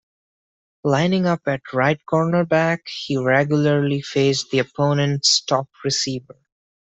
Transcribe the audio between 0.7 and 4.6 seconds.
Lining up at right cornerback, he regularly faced the